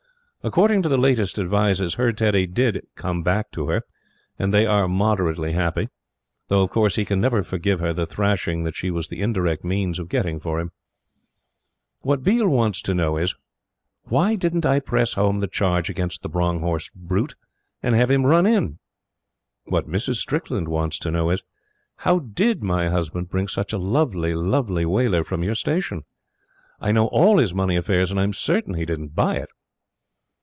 [0.43, 3.83] According to the latest advices, her Teddy did "come back to her,"
[4.39, 5.87] and they are moderately happy.
[6.47, 9.63] Though, of course, he can never forgive her the thrashing that she was the indirect
[9.63, 10.71] means of getting for him..........
[11.99, 13.35] What Biel wants to know is:
[14.05, 17.35] "Why didn't I press home the charge against the Bronckhorst brute,
[17.83, 18.79] and have him run in?"
[19.65, 20.15] What Mrs.
[20.15, 21.43] Strickland wants to know is:
[21.97, 26.01] "How DID my husband bring such a lovely, lovely Waler from your Station?
[26.79, 29.49] I know ALL his money affairs; and I'm CERTAIN he didn't BUY it."